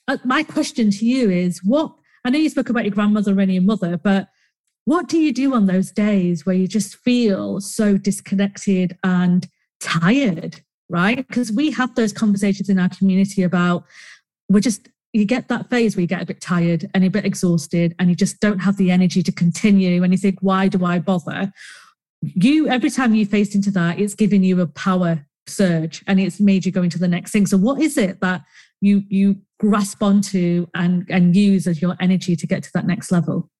[0.08, 1.92] uh, my question to you is what
[2.24, 4.28] I know you spoke about your grandmother and your mother, but
[4.84, 9.48] what do you do on those days where you just feel so disconnected and
[9.80, 11.26] tired, right?
[11.26, 13.84] Because we have those conversations in our community about
[14.48, 17.24] we're just you get that phase where you get a bit tired and a bit
[17.24, 20.84] exhausted and you just don't have the energy to continue and you think why do
[20.84, 21.52] i bother?
[22.22, 26.40] You every time you faced into that it's giving you a power surge and it's
[26.40, 27.46] made you go into the next thing.
[27.46, 28.42] So what is it that
[28.80, 33.10] you you grasp onto and and use as your energy to get to that next
[33.10, 33.50] level?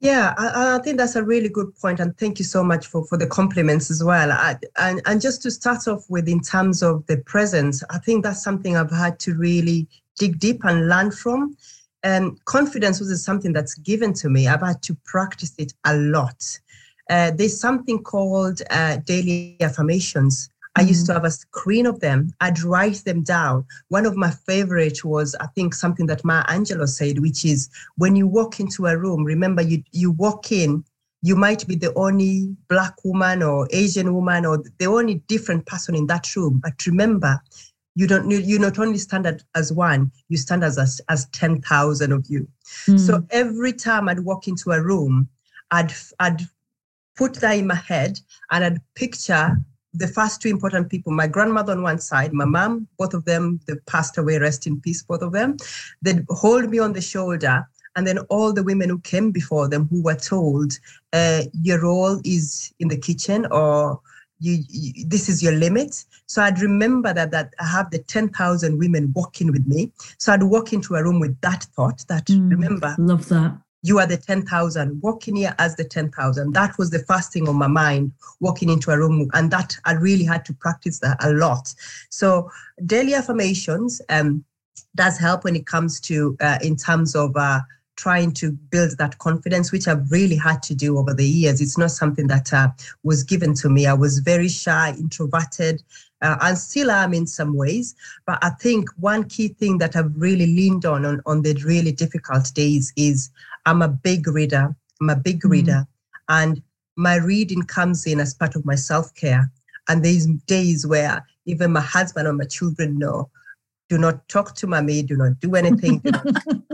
[0.00, 3.06] Yeah, I, I, think that's a really good point, and thank you so much for,
[3.06, 4.32] for the compliments as well.
[4.32, 8.24] I, and and just to start off with, in terms of the presence, I think
[8.24, 9.86] that's something I've had to really
[10.18, 11.56] dig deep and learn from.
[12.02, 14.48] And confidence wasn't something that's given to me.
[14.48, 16.42] I've had to practice it a lot.
[17.08, 20.48] Uh, there's something called uh, daily affirmations.
[20.74, 21.22] I used to mm-hmm.
[21.22, 22.32] have a screen of them.
[22.40, 23.66] I'd write them down.
[23.88, 28.16] One of my favorite was, I think, something that Maya Angelou said, which is when
[28.16, 30.82] you walk into a room, remember you you walk in,
[31.20, 35.94] you might be the only black woman or Asian woman or the only different person
[35.94, 36.60] in that room.
[36.62, 37.40] But remember,
[37.94, 42.26] you don't you not only stand as one you stand as as, as 10,000 of
[42.28, 42.46] you
[42.86, 42.98] mm.
[42.98, 45.28] so every time i'd walk into a room
[45.70, 46.40] i'd i'd
[47.16, 48.18] put that in my head
[48.50, 49.56] and i'd picture
[49.94, 53.60] the first two important people my grandmother on one side my mom both of them
[53.66, 55.56] they passed away rest in peace both of them
[56.00, 59.86] they'd hold me on the shoulder and then all the women who came before them
[59.88, 60.72] who were told
[61.12, 64.00] uh, your role is in the kitchen or
[64.42, 66.04] you, you, this is your limit.
[66.26, 69.92] So I'd remember that that I have the 10,000 women walking with me.
[70.18, 73.56] So I'd walk into a room with that thought that mm, remember love that.
[73.84, 76.52] You are the 10,000, walking here as the 10,000.
[76.52, 79.28] That was the first thing on my mind, walking into a room.
[79.32, 81.74] And that I really had to practice that a lot.
[82.08, 82.48] So
[82.86, 84.44] daily affirmations um,
[84.94, 87.60] does help when it comes to, uh, in terms of uh,
[87.96, 91.60] trying to build that confidence, which I've really had to do over the years.
[91.60, 92.68] It's not something that uh,
[93.02, 93.86] was given to me.
[93.86, 95.82] I was very shy, introverted,
[96.22, 97.94] uh, and still am in some ways.
[98.26, 101.92] But I think one key thing that I've really leaned on, on on the really
[101.92, 103.30] difficult days is
[103.66, 104.74] I'm a big reader.
[105.00, 105.86] I'm a big mm reader,
[106.28, 106.62] and
[106.96, 109.50] my reading comes in as part of my self care.
[109.88, 113.30] And there's days where even my husband or my children know
[113.88, 116.26] do not talk to mommy, do not do anything, do, not,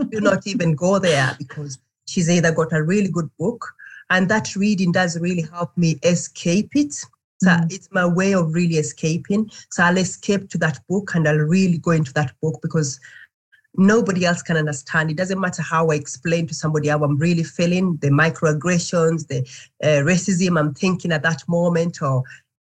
[0.09, 3.73] do not even go there because she's either got a really good book
[4.09, 6.93] and that reading does really help me escape it
[7.41, 7.71] So mm.
[7.71, 9.49] it's my way of really escaping.
[9.71, 12.99] So I'll escape to that book and I'll really go into that book because
[13.75, 15.09] nobody else can understand.
[15.09, 19.39] It doesn't matter how I explain to somebody how I'm really feeling, the microaggressions, the
[19.83, 22.23] uh, racism I'm thinking at that moment, or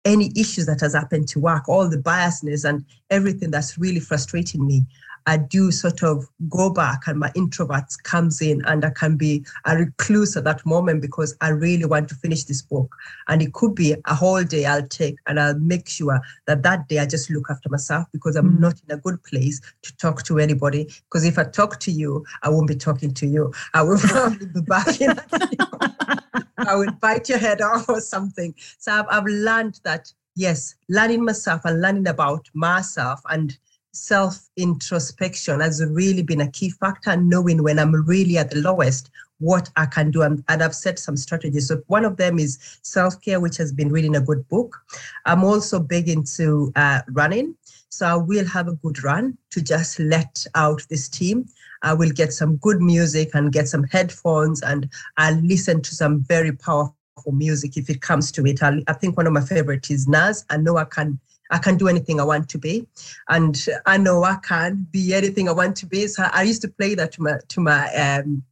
[0.05, 4.65] any issues that has happened to work, all the biasness and everything that's really frustrating
[4.65, 4.85] me.
[5.25, 9.45] I do sort of go back and my introvert comes in and I can be
[9.65, 12.95] a recluse at that moment because I really want to finish this book.
[13.27, 16.87] And it could be a whole day I'll take and I'll make sure that that
[16.87, 18.59] day I just look after myself because I'm mm.
[18.59, 20.85] not in a good place to talk to anybody.
[21.03, 23.53] Because if I talk to you, I won't be talking to you.
[23.73, 25.89] I will probably be backing at you.
[26.67, 28.53] I will bite your head off or something.
[28.77, 33.57] So I've, I've learned that, yes, learning myself and learning about myself and
[33.91, 39.09] self introspection has really been a key factor, knowing when I'm really at the lowest,
[39.39, 40.21] what I can do.
[40.21, 41.67] And, I've set some strategies.
[41.67, 44.77] So one of them is self care, which has been reading a good book.
[45.25, 47.55] I'm also big into uh, running.
[47.89, 51.47] So I will have a good run to just let out this steam.
[51.81, 56.21] I will get some good music and get some headphones and I'll listen to some
[56.21, 56.93] very powerful
[57.31, 58.61] music if it comes to it.
[58.63, 60.45] I'll, i think one of my favorite is Nas.
[60.49, 61.19] I know I can
[61.51, 62.87] I can do anything I want to be,
[63.27, 66.05] and I know I can be anything I want to be.
[66.07, 68.43] So I used to play that to my to my um,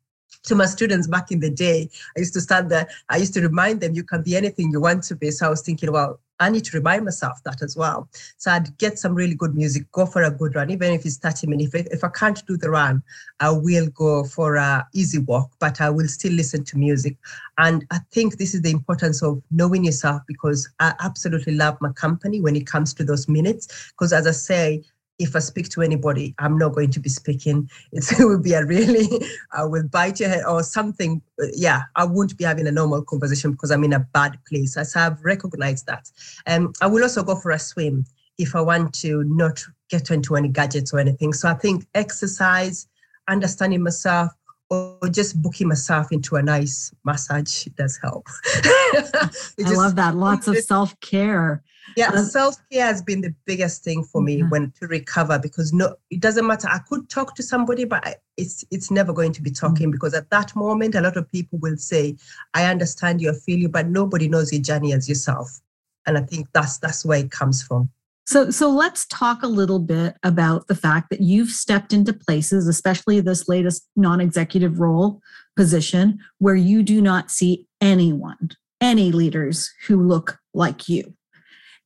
[0.43, 1.89] to my students back in the day.
[2.15, 2.87] I used to stand there.
[3.09, 5.31] I used to remind them, you can be anything you want to be.
[5.31, 8.09] So I was thinking, well, I need to remind myself that as well.
[8.37, 11.17] So I'd get some really good music, go for a good run, even if it's
[11.17, 11.73] 30 minutes.
[11.73, 13.01] If, if I can't do the run,
[13.39, 17.17] I will go for a easy walk, but I will still listen to music.
[17.57, 21.91] And I think this is the importance of knowing yourself because I absolutely love my
[21.93, 23.91] company when it comes to those minutes.
[23.91, 24.83] Because as I say,
[25.19, 27.69] if I speak to anybody, I'm not going to be speaking.
[27.91, 29.07] It's, it will be a really,
[29.51, 31.21] I will bite your head or something.
[31.53, 34.77] Yeah, I won't be having a normal conversation because I'm in a bad place.
[34.77, 36.09] As I've recognized that.
[36.45, 38.05] Um, I will also go for a swim
[38.37, 41.33] if I want to not get into any gadgets or anything.
[41.33, 42.87] So I think exercise,
[43.27, 44.31] understanding myself,
[44.69, 48.27] or just booking myself into a nice massage does help.
[48.55, 50.15] I love that.
[50.15, 51.63] Lots of self care.
[51.95, 54.49] Yeah, um, self care has been the biggest thing for me yeah.
[54.49, 56.67] when to recover because no, it doesn't matter.
[56.69, 59.91] I could talk to somebody, but I, it's it's never going to be talking mm-hmm.
[59.91, 62.17] because at that moment, a lot of people will say,
[62.53, 65.59] "I understand your feeling," but nobody knows your journey as yourself,
[66.05, 67.89] and I think that's that's where it comes from.
[68.27, 72.67] So, so let's talk a little bit about the fact that you've stepped into places,
[72.67, 75.21] especially this latest non executive role
[75.55, 78.49] position, where you do not see anyone,
[78.81, 81.13] any leaders who look like you.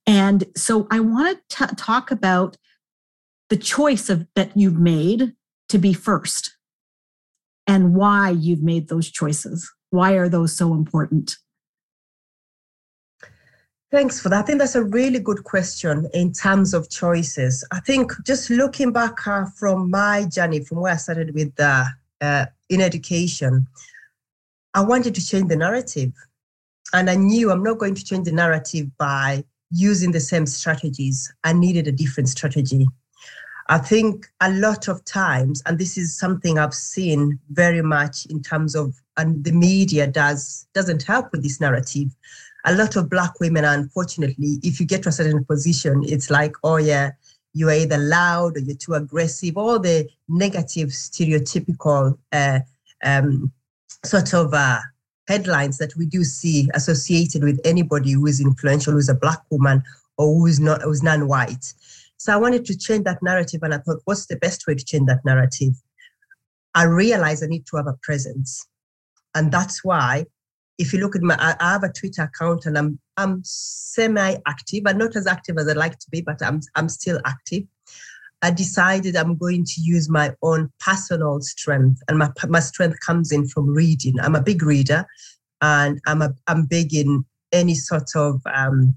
[0.08, 2.58] And so I want to talk about
[3.50, 5.34] the choice of that you've made
[5.70, 6.58] to be first
[7.68, 9.70] and why you've made those choices.
[9.90, 11.36] Why are those so important?
[13.92, 14.44] Thanks for that.
[14.44, 17.68] I think that's a really good question in terms of choices.
[17.74, 21.84] I think just looking back uh, from my journey, from where I started with uh,
[22.22, 23.68] uh, in education,
[24.74, 26.14] I wanted to change the narrative.
[26.94, 31.34] And I knew I'm not going to change the narrative by using the same strategies.
[31.44, 32.88] I needed a different strategy.
[33.70, 38.42] I think a lot of times, and this is something I've seen very much in
[38.42, 42.10] terms of, and the media does doesn't help with this narrative
[42.66, 46.54] a lot of black women, unfortunately, if you get to a certain position, it's like,
[46.64, 47.12] oh yeah,
[47.54, 52.60] you're either loud or you're too aggressive, all the negative, stereotypical uh,
[53.04, 53.52] um,
[54.06, 54.80] sort of uh,
[55.28, 59.84] headlines that we do see associated with anybody who is influential, who's a black woman
[60.18, 61.74] or who is not who's non-white.
[62.18, 64.86] So I wanted to change that narrative, and I thought, what's the best way to
[64.86, 65.74] change that narrative?
[66.76, 68.68] I realized I need to have a presence,
[69.36, 70.26] and that's why
[70.82, 74.84] if you look at my, I have a Twitter account and I'm I'm semi-active.
[74.86, 77.64] I'm not as active as I'd like to be, but I'm I'm still active.
[78.42, 83.32] I decided I'm going to use my own personal strength, and my my strength comes
[83.32, 84.20] in from reading.
[84.20, 85.06] I'm a big reader,
[85.62, 88.96] and I'm a I'm big in any sort of um,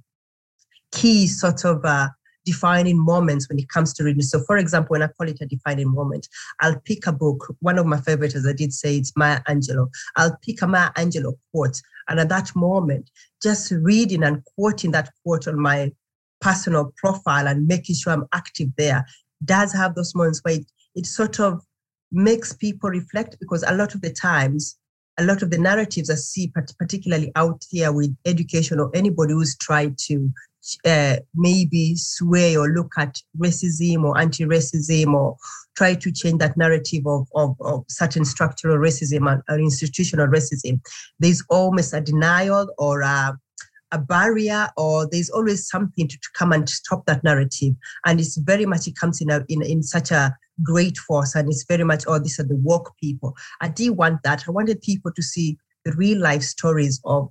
[0.93, 2.09] key sort of uh,
[2.45, 4.23] defining moments when it comes to reading.
[4.23, 6.29] So, for example, when I call it a defining moment,
[6.61, 7.55] I'll pick a book.
[7.61, 9.89] One of my favorites, as I did say, it's Maya Angelou.
[10.17, 11.81] I'll pick a Maya Angelou quote.
[12.09, 13.11] And at that moment,
[13.43, 15.91] just reading and quoting that quote on my
[16.41, 19.07] personal profile and making sure I'm active there
[19.45, 21.63] does have those moments where it, it sort of
[22.13, 24.79] makes people reflect because a lot of the times,
[25.19, 29.57] a lot of the narratives I see, particularly out here with education or anybody who's
[29.57, 30.33] tried to
[30.85, 35.37] uh, maybe sway or look at racism or anti-racism or
[35.77, 40.81] try to change that narrative of, of, of certain structural racism and, and, institutional racism.
[41.19, 43.37] There's almost a denial or a,
[43.93, 47.75] a barrier or there's always something to, to come and stop that narrative.
[48.07, 51.49] And it's very much, it comes in, a, in, in such a great force and
[51.49, 53.35] it's very much, oh, these are the woke people.
[53.61, 54.45] I did want that.
[54.47, 57.29] I wanted people to see the real life stories of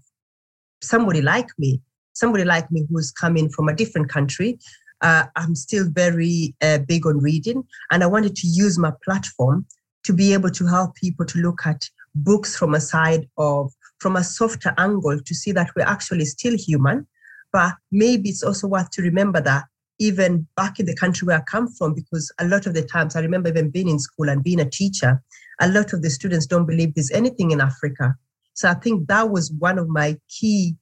[0.82, 1.82] somebody like me,
[2.14, 4.60] somebody like me who's coming from a different country.
[5.02, 9.66] Uh, I'm still very uh, big on reading, and I wanted to use my platform
[10.04, 13.74] to be able to help people to look at books from a side of
[14.04, 17.08] from a softer angle to see that we're actually still human.
[17.52, 19.64] But maybe it's also worth to remember that
[20.00, 23.16] even back in the country where I come from, because a lot of the times
[23.16, 25.22] I remember even being in school and being a teacher,
[25.62, 28.16] a lot of the students don't believe there's anything in Africa.
[28.54, 30.76] So I think that was one of my key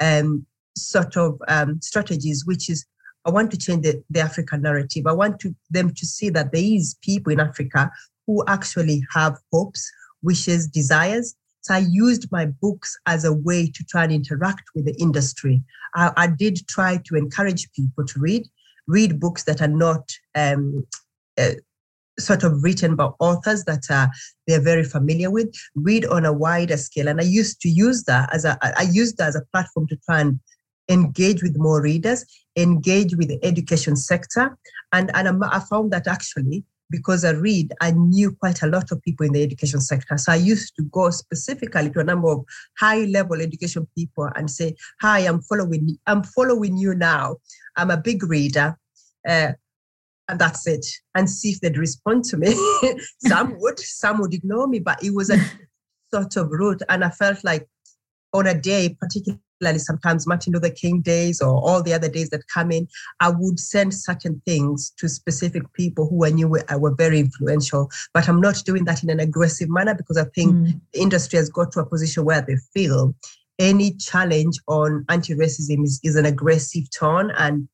[0.00, 2.86] um, sort of um, strategies, which is
[3.24, 5.06] I want to change the, the African narrative.
[5.06, 7.90] I want to, them to see that there is people in Africa
[8.26, 9.90] who actually have hopes,
[10.22, 11.34] wishes, desires.
[11.68, 15.62] So I used my books as a way to try and interact with the industry.
[15.94, 18.48] I, I did try to encourage people to read,
[18.86, 20.86] read books that are not um,
[21.36, 21.56] uh,
[22.18, 24.06] sort of written by authors that uh,
[24.46, 27.06] they're very familiar with, read on a wider scale.
[27.06, 29.96] And I used to use that as a, I used that as a platform to
[30.06, 30.40] try and
[30.88, 32.24] engage with more readers,
[32.56, 34.56] engage with the education sector.
[34.94, 39.02] And, and I found that actually, because I read, I knew quite a lot of
[39.02, 40.16] people in the education sector.
[40.16, 42.44] So I used to go specifically to a number of
[42.78, 47.36] high level education people and say, hi, I'm following, I'm following you now.
[47.76, 48.78] I'm a big reader.
[49.28, 49.52] Uh,
[50.28, 52.54] and that's it and see if they'd respond to me
[53.18, 55.38] some would some would ignore me but it was a
[56.12, 57.66] sort of route and i felt like
[58.34, 59.40] on a day particularly
[59.78, 62.86] sometimes martin luther king days or all the other days that come in
[63.20, 67.90] i would send certain things to specific people who i knew were, were very influential
[68.14, 70.80] but i'm not doing that in an aggressive manner because i think mm.
[70.92, 73.14] the industry has got to a position where they feel
[73.58, 77.68] any challenge on anti-racism is, is an aggressive tone and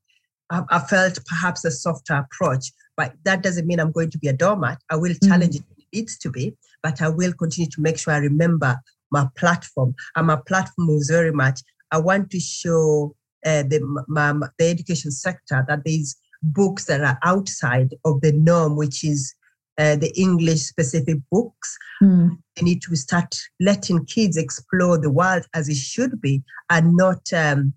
[0.51, 4.32] I, felt perhaps a softer approach, but that doesn't mean I'm going to be a
[4.32, 4.78] doormat.
[4.91, 5.28] I will mm.
[5.28, 5.61] challenge mm.
[5.61, 8.78] it if it needs to be, but I will continue to make sure I remember
[9.11, 9.95] my platform.
[10.16, 11.61] And my platform is very much,
[11.91, 13.14] I want to show
[13.45, 19.05] uh, the, the education sector that there's books that are outside of the norm, which
[19.05, 19.35] is
[19.78, 21.76] uh, the English specific books.
[22.03, 22.39] Mm.
[22.57, 27.32] They need to start letting kids explore the world as it should be and not
[27.32, 27.74] um,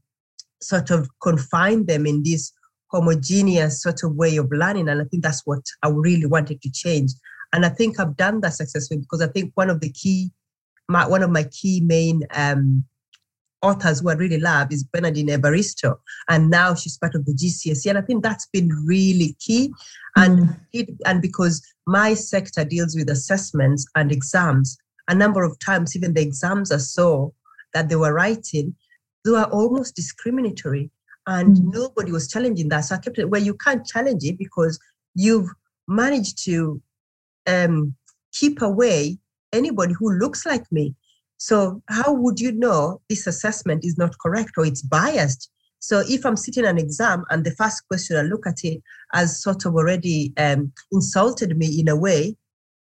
[0.62, 2.54] sort of confine them in this
[2.92, 4.90] homogeneous sort of way of learning.
[4.90, 7.12] And I think that's what I really wanted to change.
[7.54, 10.32] And I think I've done that successfully because I think one of the key,
[10.88, 12.86] my, one of my key main um,
[13.68, 16.00] authors who I really love is Bernardine Evaristo.
[16.30, 17.90] And now she's part of the GCSE.
[17.90, 19.72] And I think that's been really key.
[20.16, 20.60] And, mm.
[20.74, 26.14] it, and because my sector deals with assessments and exams, a number of times, even
[26.14, 27.34] the exams are so
[27.74, 28.76] that they were writing,
[29.24, 30.90] they were almost discriminatory
[31.28, 31.70] and mm-hmm.
[31.72, 32.82] nobody was challenging that.
[32.82, 34.80] So I kept it where you can't challenge it because
[35.14, 35.50] you've
[35.88, 36.82] managed to
[37.46, 37.96] um,
[38.34, 39.18] keep away
[39.54, 40.96] anybody who looks like me.
[41.38, 45.50] So how would you know this assessment is not correct or it's biased?
[45.80, 48.82] So if I'm sitting an exam and the first question I look at it
[49.14, 52.36] as sort of already um, insulted me in a way,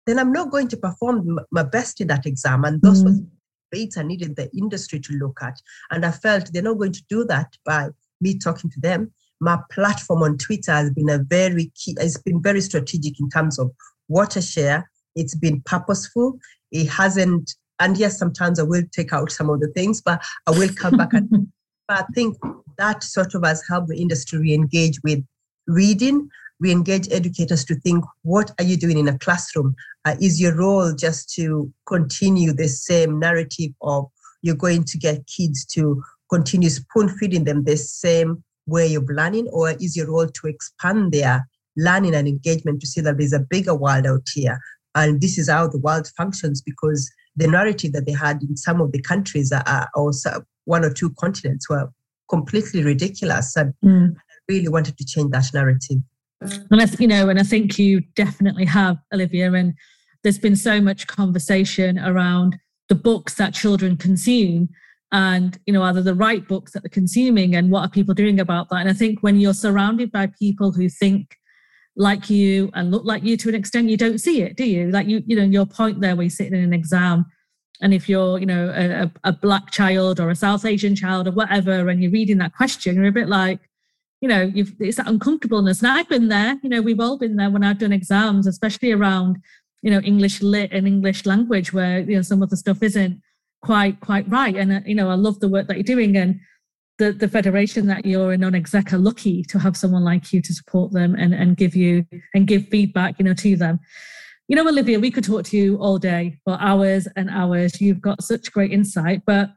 [0.07, 2.63] then I'm not going to perform my best in that exam.
[2.63, 3.27] And those mm.
[3.71, 5.61] debates I needed the industry to look at.
[5.91, 7.89] And I felt they're not going to do that by
[8.21, 9.11] me talking to them.
[9.39, 13.59] My platform on Twitter has been a very key, it's been very strategic in terms
[13.59, 13.71] of
[14.07, 14.89] what I share.
[15.15, 16.39] It's been purposeful.
[16.71, 20.51] It hasn't, and yes, sometimes I will take out some of the things, but I
[20.51, 21.29] will come back and
[21.87, 22.37] but I think
[22.77, 25.23] that sort of has helped the industry re-engage with
[25.67, 29.75] reading, We engage educators to think, what are you doing in a classroom?
[30.05, 34.07] Uh, is your role just to continue the same narrative of
[34.41, 39.47] you're going to get kids to continue spoon feeding them the same way of learning,
[39.49, 41.47] or is your role to expand their
[41.77, 44.59] learning and engagement to see that there's a bigger world out here?
[44.95, 48.81] And this is how the world functions because the narrative that they had in some
[48.81, 51.89] of the countries are also one or two continents were
[52.29, 53.55] completely ridiculous.
[53.55, 54.15] And mm.
[54.15, 55.99] I really wanted to change that narrative.
[56.41, 59.51] And I, you know, and I think you definitely have, Olivia.
[59.53, 59.73] And
[60.23, 62.57] there's been so much conversation around
[62.89, 64.69] the books that children consume
[65.11, 68.13] and you know are they the right books that they're consuming and what are people
[68.13, 71.37] doing about that and i think when you're surrounded by people who think
[71.97, 74.89] like you and look like you to an extent you don't see it do you?
[74.91, 77.25] Like you you know your point there where you're sitting in an exam
[77.81, 81.31] and if you're you know a, a black child or a south asian child or
[81.31, 83.59] whatever and you're reading that question you're a bit like
[84.21, 85.81] you know you've it's that uncomfortableness.
[85.81, 88.91] And i've been there you know we've all been there when i've done exams especially
[88.91, 89.37] around
[89.81, 93.21] you know english lit and english language where you know some of the stuff isn't
[93.61, 94.55] quite quite right.
[94.55, 96.39] And uh, you know i love the work that you're doing and
[96.97, 100.53] the, the federation that you're a non-exec are lucky to have someone like you to
[100.53, 103.79] support them and, and give you and give feedback, you know, to them.
[104.47, 107.81] You know, Olivia, we could talk to you all day for hours and hours.
[107.81, 109.51] You've got such great insight, but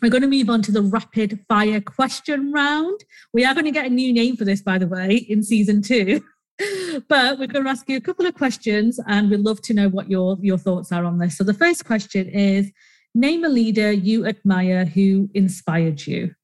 [0.00, 3.04] we're going to move on to the rapid fire question round.
[3.32, 5.82] We are going to get a new name for this, by the way, in season
[5.82, 6.24] two.
[7.08, 9.88] but we're going to ask you a couple of questions and we'd love to know
[9.88, 11.36] what your, your thoughts are on this.
[11.36, 12.70] So the first question is
[13.14, 16.34] name a leader you admire who inspired you.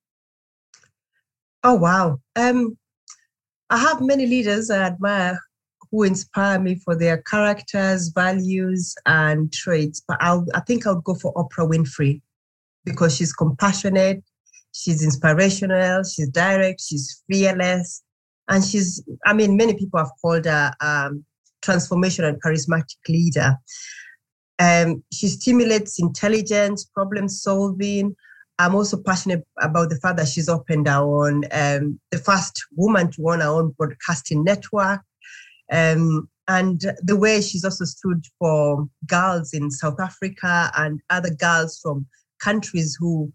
[1.65, 2.19] Oh, wow.
[2.37, 2.77] Um,
[3.71, 5.39] I have many leaders I admire
[5.91, 10.03] who inspire me for their characters, values, and traits.
[10.07, 12.21] But I'll, I think I'll go for Oprah Winfrey
[12.85, 14.23] because she's compassionate,
[14.73, 18.03] she's inspirational, she's direct, she's fearless,
[18.49, 21.25] and she's, I mean, many people have called her um,
[21.63, 23.57] transformational and charismatic leader.
[24.59, 28.15] Um, she stimulates intelligence, problem solving,
[28.59, 33.11] I'm also passionate about the fact that she's opened our own, um, the first woman
[33.13, 35.01] to own our own broadcasting network.
[35.71, 41.79] Um, and the way she's also stood for girls in South Africa and other girls
[41.81, 42.07] from
[42.41, 43.31] countries who,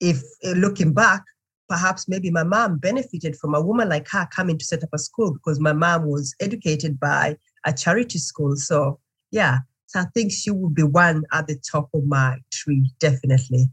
[0.00, 1.22] if uh, looking back,
[1.68, 4.98] perhaps maybe my mom benefited from a woman like her coming to set up a
[4.98, 8.56] school because my mom was educated by a charity school.
[8.56, 8.98] So,
[9.30, 13.70] yeah, so I think she would be one at the top of my tree, definitely.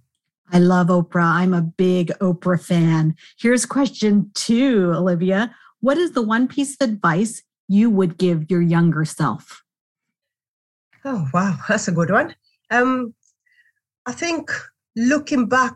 [0.52, 1.24] I love Oprah.
[1.24, 3.16] I'm a big Oprah fan.
[3.40, 5.56] Here's question two, Olivia.
[5.80, 9.64] What is the one piece of advice you would give your younger self?
[11.04, 11.58] Oh, wow.
[11.68, 12.36] That's a good one.
[12.72, 13.14] Um,
[14.06, 14.52] I think
[14.96, 15.76] looking back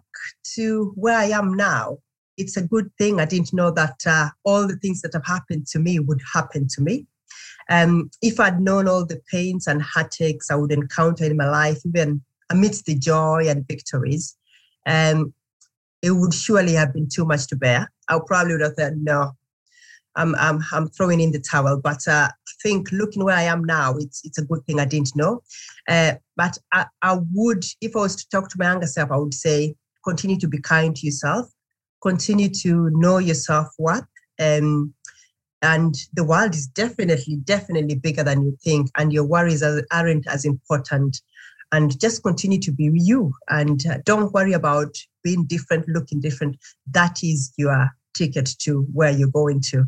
[0.56, 1.98] to where I am now,
[2.38, 5.68] it's a good thing I didn't know that uh, all the things that have happened
[5.68, 7.06] to me would happen to me.
[7.70, 11.80] Um, if I'd known all the pains and heartaches I would encounter in my life,
[11.86, 14.36] even amidst the joy and victories,
[14.86, 15.34] um,
[16.02, 17.92] it would surely have been too much to bear.
[18.08, 19.32] I probably would have said, no,
[20.16, 21.80] I'm, I'm, I'm throwing in the towel.
[21.82, 24.86] But uh, I think looking where I am now, it's, it's a good thing I
[24.86, 25.44] didn't know.
[25.88, 29.18] Uh, but I, I would, if I was to talk to my younger self, I
[29.18, 31.48] would say, continue to be kind to yourself,
[32.02, 34.06] continue to know yourself worth.
[34.40, 34.94] Um,
[35.62, 39.62] and the world is definitely, definitely bigger than you think, and your worries
[39.92, 41.22] aren't as important
[41.72, 43.34] and just continue to be you.
[43.50, 46.58] And uh, don't worry about being different looking different.
[46.92, 49.86] That is your ticket to where you're going to.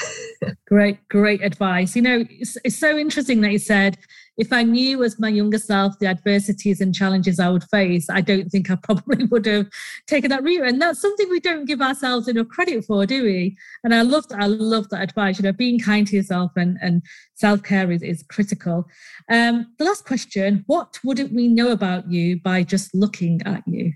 [0.66, 1.96] Great great advice.
[1.96, 3.98] You know it's, it's so interesting that you said
[4.38, 8.20] if I knew as my younger self the adversities and challenges I would face, I
[8.20, 9.66] don't think I probably would have
[10.06, 10.66] taken that route.
[10.66, 13.56] And that's something we don't give ourselves enough credit for, do we?
[13.82, 14.40] And I love that.
[14.40, 15.38] I love that advice.
[15.38, 17.02] You know, being kind to yourself and, and
[17.34, 18.86] self care is, is critical.
[19.28, 23.92] Um, the last question What wouldn't we know about you by just looking at you?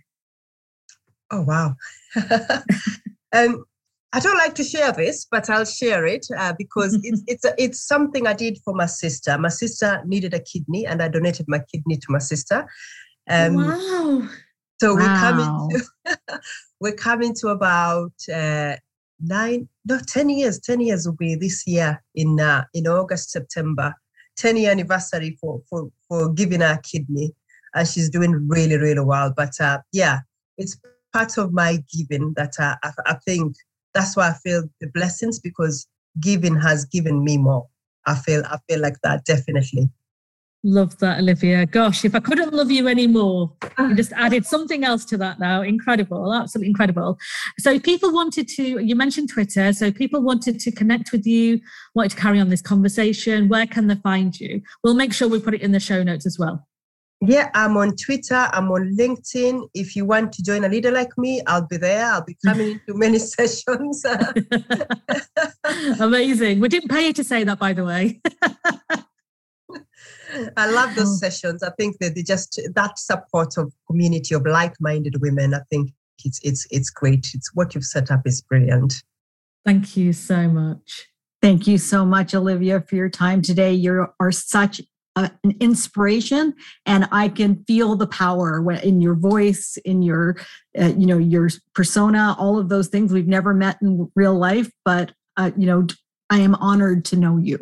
[1.31, 1.77] Oh, wow.
[3.33, 3.65] um,
[4.15, 7.55] I don't like to share this, but I'll share it uh, because it's it's a,
[7.59, 9.37] it's something I did for my sister.
[9.39, 12.67] My sister needed a kidney, and I donated my kidney to my sister.
[13.29, 14.29] Um, wow!
[14.81, 15.01] So wow.
[15.01, 16.41] we're coming to
[16.81, 18.77] we're coming to about uh,
[19.21, 20.59] nine, no, ten years.
[20.59, 23.95] Ten years will be this year in uh, in August, September.
[24.37, 27.33] Ten year anniversary for for for giving her a kidney,
[27.75, 29.33] and she's doing really really well.
[29.35, 30.21] But uh, yeah,
[30.59, 30.77] it's
[31.15, 33.55] part of my giving that uh, I, I think
[33.95, 35.87] that's why I feel the blessings because
[36.21, 37.67] giving has given me more.
[38.07, 39.91] I feel I feel like that definitely.
[40.65, 41.67] Love that, Olivia.
[41.67, 43.95] Gosh, if I couldn't love you anymore, you ah.
[43.97, 45.63] just added something else to that now.
[45.63, 47.19] Incredible, absolutely incredible.
[47.59, 49.73] So, people wanted to, you mentioned Twitter.
[49.73, 51.61] So, people wanted to connect with you,
[51.97, 53.49] wanted to carry on this conversation.
[53.49, 54.63] Where can they find you?
[54.85, 56.65] We'll make sure we put it in the show notes as well.
[57.25, 59.69] Yeah, I'm on Twitter, I'm on LinkedIn.
[59.75, 62.05] If you want to join a leader like me, I'll be there.
[62.05, 64.05] I'll be coming into many sessions.
[66.01, 66.59] Amazing.
[66.59, 68.21] We didn't pay you to say that, by the way.
[70.57, 71.17] I love those oh.
[71.17, 71.63] sessions.
[71.63, 75.55] I think that they just that support of community of like-minded women.
[75.55, 75.93] I think
[76.25, 77.29] it's it's it's great.
[77.35, 78.95] It's what you've set up is brilliant.
[79.65, 81.07] Thank you so much.
[81.41, 83.73] Thank you so much, Olivia, for your time today.
[83.73, 84.81] You are such
[85.17, 86.55] an inspiration
[86.87, 90.37] and i can feel the power in your voice in your
[90.81, 94.71] uh, you know your persona all of those things we've never met in real life
[94.85, 95.87] but uh, you know
[96.31, 97.59] i am honored to know you.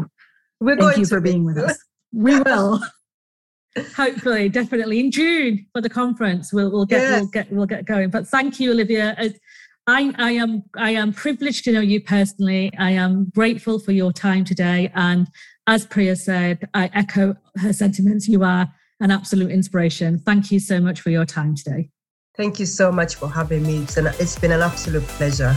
[0.60, 1.78] We're thank you for being with us.
[2.12, 2.80] We will.
[3.96, 4.98] Hopefully definitely.
[4.98, 7.20] In june for the conference we'll, we'll get yes.
[7.20, 8.10] we'll get we'll get going.
[8.10, 9.16] But thank you olivia.
[9.86, 12.72] I, I am I am privileged to know you personally.
[12.78, 15.26] I am grateful for your time today, and
[15.70, 18.26] as Priya said, I echo her sentiments.
[18.26, 18.68] You are
[18.98, 20.18] an absolute inspiration.
[20.18, 21.90] Thank you so much for your time today.
[22.36, 23.86] Thank you so much for having me.
[23.88, 25.54] It's, been an absolute pleasure.